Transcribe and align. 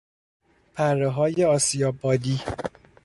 پرههای 0.75 1.45
آسیاب 1.45 1.99
بادی 2.01 2.39